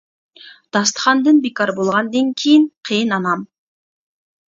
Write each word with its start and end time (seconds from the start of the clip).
داستىخاندىن 0.77 1.41
بىكار 1.43 1.71
بولغاندىن 1.79 2.31
كېيىن 2.45 2.65
قېيىن 2.91 3.13
ئانام! 3.19 3.45